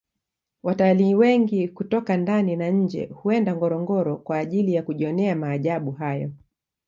[0.63, 6.31] watalii wengi kutoka ndani na nje huenda ngorongoro kwa ajili ya kujionea maajabu hayo